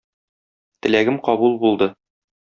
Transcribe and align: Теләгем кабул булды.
Теләгем 0.85 1.19
кабул 1.27 1.53
булды. 1.65 1.91